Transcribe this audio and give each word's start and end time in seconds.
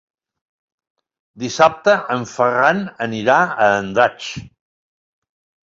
Dissabte 1.43 1.95
en 2.17 2.25
Ferran 2.33 2.83
anirà 3.07 3.39
a 3.45 3.71
Andratx. 3.77 4.33